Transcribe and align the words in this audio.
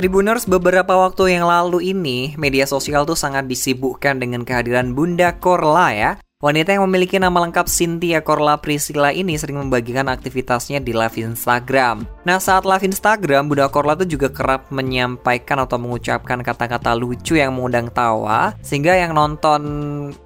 Tribuners 0.00 0.48
beberapa 0.48 0.96
waktu 0.96 1.36
yang 1.36 1.44
lalu 1.44 1.92
ini, 1.92 2.32
media 2.40 2.64
sosial 2.64 3.04
tuh 3.04 3.12
sangat 3.12 3.44
disibukkan 3.44 4.16
dengan 4.16 4.48
kehadiran 4.48 4.96
Bunda 4.96 5.36
Korla 5.36 5.92
ya. 5.92 6.10
Wanita 6.40 6.72
yang 6.72 6.88
memiliki 6.88 7.20
nama 7.20 7.36
lengkap 7.44 7.68
Cynthia 7.68 8.24
Korla 8.24 8.56
Priscilla 8.64 9.12
ini 9.12 9.36
sering 9.36 9.60
membagikan 9.60 10.08
aktivitasnya 10.08 10.80
di 10.80 10.96
live 10.96 11.20
Instagram. 11.20 12.08
Nah, 12.24 12.40
saat 12.40 12.64
live 12.64 12.88
Instagram, 12.88 13.52
Bunda 13.52 13.68
Korla 13.68 13.92
tuh 13.92 14.08
juga 14.08 14.32
kerap 14.32 14.72
menyampaikan 14.72 15.68
atau 15.68 15.76
mengucapkan 15.76 16.40
kata-kata 16.40 16.96
lucu 16.96 17.36
yang 17.36 17.60
mengundang 17.60 17.92
tawa, 17.92 18.56
sehingga 18.64 18.96
yang 18.96 19.12
nonton 19.12 19.60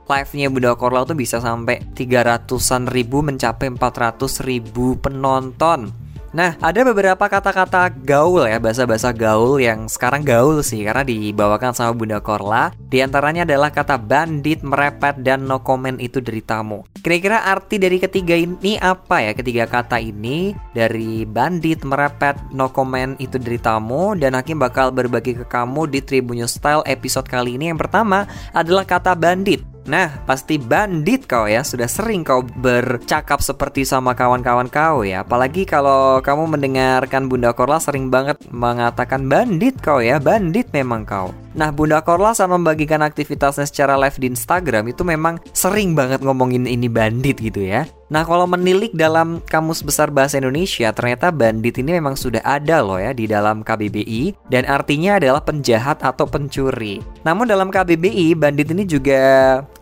live-nya 0.07 0.55
Bunda 0.55 0.79
Korla 0.79 1.03
tuh 1.03 1.19
bisa 1.19 1.43
sampai 1.43 1.83
300-an 1.99 2.87
ribu 2.95 3.27
mencapai 3.27 3.75
400 3.75 4.23
ribu 4.47 4.95
penonton. 5.03 6.04
Nah, 6.35 6.59
ada 6.59 6.83
beberapa 6.83 7.31
kata-kata 7.31 7.95
gaul 7.95 8.43
ya, 8.51 8.59
bahasa-bahasa 8.59 9.15
gaul 9.15 9.63
yang 9.63 9.87
sekarang 9.87 10.27
gaul 10.27 10.67
sih 10.67 10.83
karena 10.83 11.07
dibawakan 11.07 11.71
sama 11.71 11.95
Bunda 11.95 12.19
Korla. 12.19 12.75
Di 12.91 12.99
antaranya 13.07 13.47
adalah 13.47 13.71
kata 13.71 13.95
bandit, 14.03 14.67
merepet, 14.67 15.23
dan 15.23 15.47
no 15.47 15.63
comment 15.63 15.95
itu 16.03 16.19
dari 16.19 16.43
tamu. 16.43 16.83
Kira-kira 16.99 17.47
arti 17.47 17.79
dari 17.79 18.03
ketiga 18.03 18.35
ini 18.35 18.75
apa 18.83 19.23
ya? 19.23 19.31
Ketiga 19.31 19.71
kata 19.71 20.03
ini 20.03 20.59
dari 20.75 21.23
bandit, 21.23 21.87
merepet, 21.87 22.35
no 22.51 22.67
comment 22.75 23.15
itu 23.23 23.39
dari 23.39 23.63
tamu 23.63 24.19
dan 24.19 24.35
Hakim 24.35 24.59
bakal 24.59 24.91
berbagi 24.91 25.39
ke 25.39 25.47
kamu 25.47 25.87
di 25.87 26.03
Tribunnews 26.03 26.59
Style 26.59 26.83
episode 26.83 27.31
kali 27.31 27.55
ini. 27.55 27.71
Yang 27.71 27.87
pertama 27.87 28.27
adalah 28.51 28.83
kata 28.83 29.15
bandit. 29.15 29.74
Nah, 29.85 30.09
pasti 30.25 30.57
bandit 30.57 31.29
kau 31.29 31.45
ya. 31.45 31.61
Sudah 31.61 31.89
sering 31.89 32.25
kau 32.25 32.41
bercakap 32.41 33.45
seperti 33.45 33.85
sama 33.85 34.17
kawan-kawan 34.17 34.73
kau 34.73 35.05
ya. 35.05 35.21
Apalagi 35.25 35.69
kalau 35.69 36.25
kamu 36.25 36.57
mendengarkan 36.57 37.29
Bunda 37.29 37.53
Korla 37.53 37.77
sering 37.81 38.09
banget 38.09 38.41
mengatakan 38.49 39.29
bandit 39.29 39.77
kau 39.85 40.01
ya. 40.01 40.17
Bandit 40.17 40.73
memang 40.73 41.05
kau. 41.05 41.37
Nah, 41.55 41.71
Bunda 41.71 42.03
Korla 42.03 42.35
saat 42.35 42.51
membagikan 42.51 43.05
aktivitasnya 43.05 43.69
secara 43.69 43.95
live 43.95 44.19
di 44.19 44.27
Instagram 44.33 44.91
itu 44.91 45.07
memang 45.07 45.39
sering 45.55 45.95
banget 45.95 46.25
ngomongin 46.25 46.67
ini 46.67 46.91
bandit 46.91 47.39
gitu 47.39 47.63
ya. 47.63 47.87
Nah, 48.15 48.23
kalau 48.23 48.47
menilik 48.47 48.95
dalam 48.95 49.43
Kamus 49.43 49.83
Besar 49.83 50.07
Bahasa 50.07 50.39
Indonesia, 50.39 50.95
ternyata 50.95 51.35
bandit 51.35 51.83
ini 51.83 51.99
memang 51.99 52.15
sudah 52.15 52.39
ada 52.47 52.79
loh 52.79 52.95
ya 52.95 53.11
di 53.11 53.27
dalam 53.27 53.67
KBBI 53.67 54.47
dan 54.47 54.63
artinya 54.71 55.19
adalah 55.19 55.43
penjahat 55.43 55.99
atau 55.99 56.23
pencuri. 56.23 57.03
Namun 57.27 57.51
dalam 57.51 57.75
KBBI, 57.75 58.39
bandit 58.39 58.71
ini 58.71 58.87
juga 58.87 59.19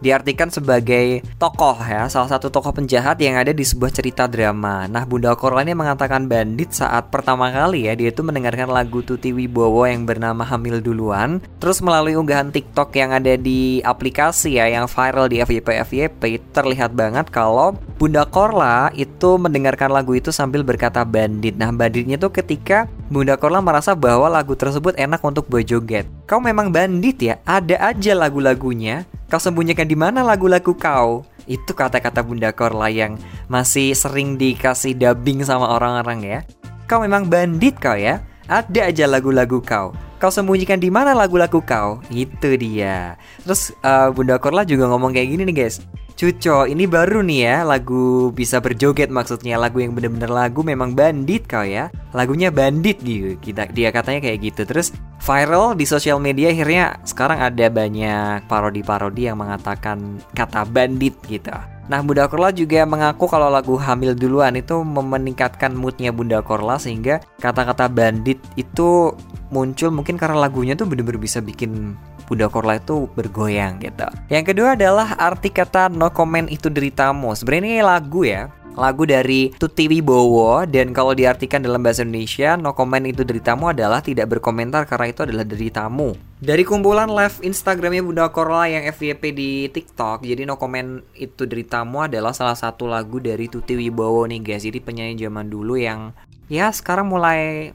diartikan 0.01 0.49
sebagai 0.49 1.21
tokoh 1.37 1.77
ya, 1.85 2.09
salah 2.09 2.33
satu 2.33 2.49
tokoh 2.49 2.73
penjahat 2.73 3.21
yang 3.21 3.37
ada 3.37 3.53
di 3.53 3.69
sebuah 3.69 3.93
cerita 3.93 4.25
drama. 4.25 4.89
Nah, 4.89 5.05
Bunda 5.05 5.37
Korla 5.37 5.61
ini 5.61 5.77
mengatakan 5.77 6.25
bandit 6.25 6.73
saat 6.73 7.13
pertama 7.13 7.53
kali 7.53 7.85
ya 7.85 7.93
dia 7.93 8.09
itu 8.09 8.25
mendengarkan 8.25 8.73
lagu 8.73 9.05
Tuti 9.05 9.37
Wibowo 9.37 9.85
yang 9.85 10.09
bernama 10.09 10.41
Hamil 10.41 10.81
Duluan, 10.81 11.45
terus 11.61 11.85
melalui 11.85 12.17
unggahan 12.17 12.49
TikTok 12.49 12.97
yang 12.97 13.13
ada 13.13 13.37
di 13.37 13.85
aplikasi 13.85 14.57
ya 14.57 14.73
yang 14.73 14.89
viral 14.89 15.29
di 15.29 15.45
FYP 15.45 15.69
FYP 15.85 16.23
terlihat 16.57 16.97
banget 16.97 17.29
kalau 17.29 17.77
Bunda 18.01 18.22
Bunda 18.23 18.39
Korla 18.39 18.95
itu 18.95 19.35
mendengarkan 19.35 19.91
lagu 19.91 20.15
itu 20.15 20.31
sambil 20.31 20.63
berkata 20.63 21.03
bandit. 21.03 21.59
Nah, 21.59 21.75
banditnya 21.75 22.15
itu 22.15 22.31
ketika 22.31 22.87
Bunda 23.11 23.35
Korla 23.35 23.59
merasa 23.59 23.99
bahwa 23.99 24.31
lagu 24.31 24.55
tersebut 24.55 24.95
enak 24.95 25.19
untuk 25.27 25.51
berjoget. 25.51 26.07
Kau 26.31 26.39
memang 26.39 26.71
bandit 26.71 27.19
ya? 27.19 27.43
Ada 27.43 27.83
aja 27.91 28.15
lagu-lagunya. 28.15 29.11
Kau 29.27 29.43
sembunyikan 29.43 29.91
di 29.91 29.99
mana 29.99 30.23
lagu-lagu 30.23 30.71
kau? 30.71 31.27
Itu 31.51 31.75
kata-kata 31.75 32.23
Bunda 32.23 32.55
Korla 32.55 32.95
yang 32.95 33.19
masih 33.51 33.91
sering 33.91 34.39
dikasih 34.39 34.95
dubbing 34.95 35.43
sama 35.43 35.75
orang-orang 35.75 36.23
ya. 36.23 36.39
Kau 36.87 37.03
memang 37.03 37.27
bandit 37.27 37.75
kau 37.83 37.99
ya? 37.99 38.23
Ada 38.47 38.95
aja 38.95 39.11
lagu-lagu 39.11 39.59
kau 39.59 39.91
kau 40.23 40.31
sembunyikan 40.31 40.79
di 40.79 40.87
mana 40.87 41.19
lagu-lagu 41.19 41.59
kau? 41.67 41.99
Itu 42.07 42.55
dia. 42.55 43.19
Terus 43.43 43.75
uh, 43.83 44.15
Bunda 44.15 44.39
Korla 44.39 44.63
juga 44.63 44.87
ngomong 44.87 45.11
kayak 45.11 45.35
gini 45.35 45.43
nih 45.51 45.67
guys. 45.67 45.83
Cuco, 46.13 46.69
ini 46.69 46.85
baru 46.87 47.25
nih 47.25 47.41
ya 47.43 47.57
lagu 47.67 48.31
bisa 48.31 48.61
berjoget 48.63 49.09
maksudnya. 49.09 49.59
Lagu 49.59 49.81
yang 49.83 49.97
bener-bener 49.97 50.31
lagu 50.31 50.61
memang 50.63 50.95
bandit 50.95 51.49
kau 51.49 51.65
ya. 51.65 51.89
Lagunya 52.13 52.53
bandit 52.53 53.01
gitu 53.01 53.35
kita 53.41 53.67
dia 53.73 53.89
katanya 53.91 54.21
kayak 54.23 54.39
gitu. 54.53 54.63
Terus 54.69 54.93
viral 55.19 55.75
di 55.75 55.89
sosial 55.89 56.21
media 56.21 56.53
akhirnya 56.53 57.01
sekarang 57.03 57.39
ada 57.41 57.67
banyak 57.73 58.47
parodi-parodi 58.47 59.33
yang 59.33 59.41
mengatakan 59.41 60.21
kata 60.37 60.69
bandit 60.69 61.17
gitu. 61.27 61.51
Nah 61.91 61.99
Bunda 61.99 62.31
Korla 62.31 62.55
juga 62.55 62.87
mengaku 62.87 63.27
kalau 63.27 63.51
lagu 63.51 63.75
Hamil 63.75 64.15
Duluan 64.15 64.55
itu 64.55 64.87
meningkatkan 64.87 65.75
moodnya 65.75 66.15
Bunda 66.15 66.39
Korla 66.39 66.79
sehingga 66.79 67.19
kata-kata 67.43 67.91
bandit 67.91 68.39
itu 68.55 69.11
muncul 69.51 69.91
mungkin 69.91 70.15
karena 70.15 70.39
lagunya 70.39 70.79
tuh 70.79 70.87
bener-bener 70.87 71.19
bisa 71.19 71.43
bikin 71.43 71.99
Bunda 72.33 72.49
Korla 72.49 72.81
itu 72.81 73.13
bergoyang 73.13 73.77
gitu. 73.85 74.09
Yang 74.33 74.57
kedua 74.57 74.73
adalah 74.73 75.13
arti 75.21 75.53
kata 75.53 75.93
no 75.93 76.09
comment 76.09 76.49
itu 76.49 76.73
deritamu. 76.73 77.37
Sebenarnya 77.37 77.61
ini 77.69 77.85
lagu 77.85 78.25
ya, 78.25 78.49
lagu 78.73 79.05
dari 79.05 79.53
Tuti 79.53 79.85
Wibowo 79.85 80.65
dan 80.65 80.97
kalau 80.97 81.13
diartikan 81.13 81.61
dalam 81.61 81.85
bahasa 81.85 82.09
Indonesia 82.09 82.57
no 82.57 82.73
comment 82.73 83.05
itu 83.05 83.21
deritamu 83.21 83.77
adalah 83.77 84.01
tidak 84.01 84.33
berkomentar 84.33 84.89
karena 84.89 85.13
itu 85.13 85.21
adalah 85.29 85.45
deritamu 85.45 86.17
dari 86.41 86.65
kumpulan 86.65 87.13
live 87.13 87.37
Instagramnya 87.45 88.01
Bunda 88.01 88.33
Korla 88.33 88.73
yang 88.73 88.89
FYP 88.89 89.23
di 89.37 89.51
TikTok 89.69 90.25
jadi 90.25 90.49
no 90.49 90.57
comment 90.57 91.05
itu 91.13 91.45
deritamu 91.45 92.09
adalah 92.09 92.33
salah 92.33 92.57
satu 92.57 92.89
lagu 92.89 93.21
dari 93.21 93.47
Tuti 93.53 93.77
Wibowo 93.77 94.25
nih 94.25 94.41
guys 94.41 94.65
jadi 94.65 94.81
penyanyi 94.81 95.21
zaman 95.21 95.53
dulu 95.53 95.77
yang 95.77 96.17
ya 96.49 96.73
sekarang 96.73 97.13
mulai 97.13 97.73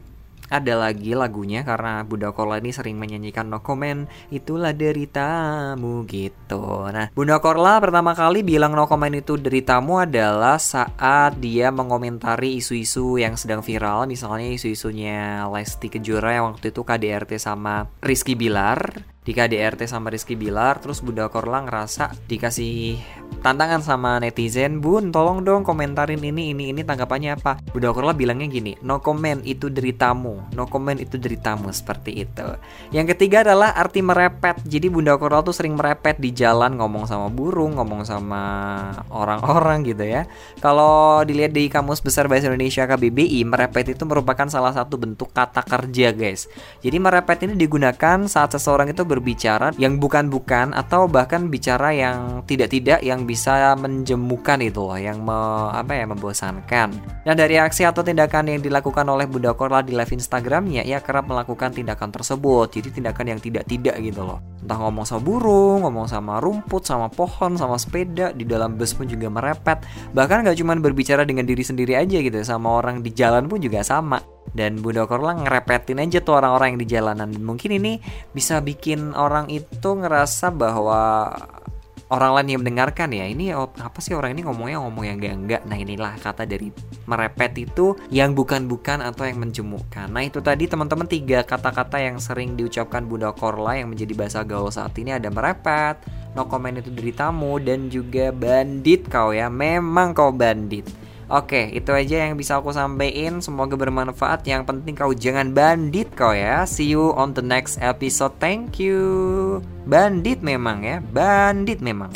ada 0.47 0.73
lagi 0.79 1.13
lagunya 1.13 1.61
karena 1.67 2.03
Bunda 2.07 2.31
Korla 2.31 2.59
ini 2.63 2.71
sering 2.71 2.95
menyanyikan 2.95 3.51
no 3.51 3.59
comment 3.59 4.07
itulah 4.31 4.71
deritamu 4.71 6.07
gitu. 6.07 6.87
Nah 6.91 7.11
Bunda 7.11 7.39
Korla 7.43 7.79
pertama 7.83 8.15
kali 8.15 8.43
bilang 8.43 8.73
no 8.75 8.87
comment 8.87 9.11
itu 9.11 9.35
deritamu 9.35 10.03
adalah 10.03 10.59
saat 10.59 11.39
dia 11.39 11.71
mengomentari 11.71 12.59
isu-isu 12.59 13.19
yang 13.19 13.35
sedang 13.35 13.59
viral 13.59 14.07
misalnya 14.07 14.47
isu-isunya 14.55 15.47
Lesti 15.51 15.91
Kejora 15.91 16.39
yang 16.39 16.55
waktu 16.55 16.71
itu 16.71 16.81
KDRT 16.83 17.31
sama 17.39 17.87
Rizky 17.99 18.33
Bilar. 18.35 19.03
Di 19.27 19.35
KDRT 19.35 19.91
sama 19.91 20.07
Rizky 20.07 20.39
Bilar 20.39 20.79
terus 20.79 21.03
Bunda 21.03 21.27
Korla 21.27 21.59
ngerasa 21.67 22.15
dikasih 22.31 23.26
tantangan 23.51 23.83
sama 23.83 24.17
netizen. 24.23 24.79
Bun 24.79 25.11
tolong 25.11 25.43
dong 25.43 25.61
komentarin 25.67 26.23
ini 26.23 26.55
ini 26.55 26.71
ini 26.71 26.81
tanggapannya 26.81 27.37
apa? 27.37 27.59
Bunda 27.69 27.91
Korla 27.91 28.15
bilangnya 28.15 28.47
gini 28.49 28.73
no 28.81 29.03
comment 29.03 29.43
itu 29.43 29.69
deritamu 29.69 30.55
no 30.55 30.65
comment 30.71 30.95
itu 30.95 31.19
deritamu 31.19 31.69
seperti 31.69 32.23
itu. 32.23 32.47
Yang 32.95 33.13
ketiga 33.13 33.43
adalah 33.43 33.75
arti 33.75 33.99
merepet. 34.01 34.63
Jadi 34.63 34.87
Bunda 34.87 35.19
Korla 35.19 35.43
tuh 35.43 35.53
sering 35.53 35.75
merepet 35.75 36.17
di 36.23 36.31
jalan 36.31 36.79
ngomong 36.79 37.03
sama 37.05 37.27
burung 37.27 37.75
ngomong 37.75 38.07
sama 38.07 38.41
orang-orang 39.11 39.83
gitu 39.83 40.07
ya. 40.07 40.23
Kalau 40.63 41.21
dilihat 41.27 41.51
di 41.51 41.67
Kamus 41.67 41.99
Besar 41.99 42.31
Bahasa 42.31 42.47
Indonesia 42.47 42.87
KBBI 42.87 43.43
merepet 43.43 43.91
itu 43.91 44.07
merupakan 44.07 44.47
salah 44.47 44.71
satu 44.71 44.95
bentuk 44.95 45.35
kata 45.35 45.67
kerja 45.67 46.15
guys. 46.15 46.47
Jadi 46.79 46.95
merepet 46.95 47.43
ini 47.43 47.59
digunakan 47.59 48.23
saat 48.31 48.55
seseorang 48.55 48.95
itu 48.95 49.03
ber 49.03 49.17
berbicara 49.17 49.73
yang 49.81 49.97
bukan-bukan 49.97 50.77
atau 50.77 51.09
bahkan 51.09 51.49
bicara 51.49 51.89
yang 51.91 52.47
tidak-tidak 52.47 53.01
yang 53.01 53.25
bisa 53.25 53.36
menjemukan 53.77 54.57
itu 54.59 54.81
loh, 54.81 54.97
yang 54.97 55.21
me, 55.21 55.37
apa 55.71 55.93
ya 55.93 56.09
membosankan. 56.09 56.89
Dan 57.21 57.35
dari 57.37 57.61
aksi 57.61 57.85
atau 57.85 58.01
tindakan 58.01 58.49
yang 58.49 58.59
dilakukan 58.65 59.05
oleh 59.05 59.29
Bunda 59.29 59.53
Korla 59.53 59.85
di 59.85 59.93
live 59.93 60.17
Instagramnya, 60.17 60.81
ia 60.81 60.97
kerap 60.99 61.29
melakukan 61.29 61.71
tindakan 61.71 62.09
tersebut. 62.09 62.73
Jadi 62.73 62.97
tindakan 62.97 63.37
yang 63.37 63.39
tidak-tidak 63.39 63.95
gitu 64.01 64.25
loh. 64.25 64.41
Entah 64.65 64.77
ngomong 64.81 65.05
sama 65.05 65.21
burung, 65.21 65.85
ngomong 65.85 66.09
sama 66.09 66.41
rumput, 66.41 66.83
sama 66.83 67.07
pohon, 67.07 67.55
sama 67.55 67.77
sepeda, 67.77 68.33
di 68.33 68.43
dalam 68.43 68.75
bus 68.75 68.97
pun 68.97 69.05
juga 69.05 69.29
merepet. 69.29 69.85
Bahkan 70.11 70.49
gak 70.49 70.57
cuma 70.57 70.73
berbicara 70.75 71.23
dengan 71.23 71.45
diri 71.45 71.61
sendiri 71.61 71.93
aja 71.95 72.17
gitu, 72.17 72.41
sama 72.41 72.73
orang 72.81 73.05
di 73.05 73.13
jalan 73.13 73.45
pun 73.45 73.61
juga 73.61 73.85
sama 73.85 74.19
dan 74.55 74.79
Bunda 74.79 75.05
Korla 75.05 75.37
ngerepetin 75.43 76.01
aja 76.01 76.23
tuh 76.23 76.39
orang-orang 76.39 76.73
yang 76.75 76.81
di 76.81 76.89
jalanan 76.89 77.29
mungkin 77.37 77.77
ini 77.77 77.99
bisa 78.31 78.63
bikin 78.63 79.13
orang 79.13 79.51
itu 79.51 79.89
ngerasa 79.93 80.49
bahwa 80.49 81.29
orang 82.07 82.31
lain 82.39 82.47
yang 82.55 82.61
mendengarkan 82.63 83.09
ya. 83.11 83.25
Ini 83.27 83.55
oh, 83.55 83.71
apa 83.75 83.99
sih 83.99 84.15
orang 84.15 84.35
ini 84.35 84.47
ngomongnya? 84.47 84.79
Ngomong 84.83 85.03
yang 85.03 85.17
enggak 85.19 85.35
enggak 85.35 85.61
nah 85.67 85.77
inilah 85.77 86.13
kata 86.19 86.43
dari 86.47 86.71
merepet 87.07 87.53
itu 87.67 87.95
yang 88.11 88.31
bukan-bukan 88.35 89.03
atau 89.03 89.27
yang 89.27 89.39
menjemukkan. 89.43 90.07
Nah 90.11 90.23
itu 90.23 90.39
tadi 90.39 90.67
teman-teman 90.67 91.07
tiga 91.07 91.43
kata-kata 91.43 91.99
yang 91.99 92.19
sering 92.19 92.55
diucapkan 92.55 93.03
Bunda 93.03 93.31
Korla 93.35 93.79
yang 93.79 93.91
menjadi 93.91 94.13
bahasa 94.15 94.41
gaul 94.43 94.71
saat 94.71 94.95
ini. 94.99 95.15
Ada 95.15 95.31
merepet 95.31 95.99
no 96.35 96.45
comment 96.45 96.77
itu 96.77 96.93
dari 96.93 97.11
tamu 97.11 97.57
dan 97.57 97.89
juga 97.91 98.31
bandit 98.31 99.07
kau 99.07 99.35
ya. 99.35 99.51
Memang 99.51 100.15
kau 100.15 100.31
bandit 100.31 101.06
Oke, 101.27 101.75
itu 101.75 101.91
aja 101.91 102.23
yang 102.23 102.39
bisa 102.39 102.55
aku 102.55 102.71
sampaikan. 102.71 103.43
Semoga 103.43 103.75
bermanfaat. 103.75 104.47
Yang 104.47 104.63
penting 104.63 104.95
kau 104.95 105.11
jangan 105.11 105.51
bandit 105.51 106.07
kau 106.15 106.31
ya. 106.31 106.63
See 106.63 106.87
you 106.87 107.11
on 107.19 107.35
the 107.35 107.43
next 107.43 107.83
episode. 107.83 108.31
Thank 108.39 108.79
you. 108.79 109.59
Bandit 109.83 110.39
memang 110.39 110.87
ya, 110.87 111.03
bandit 111.03 111.83
memang. 111.83 112.15